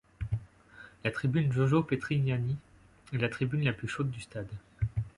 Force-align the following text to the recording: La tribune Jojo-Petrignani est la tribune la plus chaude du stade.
La 1.03 1.11
tribune 1.11 1.51
Jojo-Petrignani 1.51 2.57
est 3.13 3.17
la 3.19 3.29
tribune 3.29 3.63
la 3.63 3.71
plus 3.71 3.87
chaude 3.87 4.09
du 4.09 4.19
stade. 4.19 4.49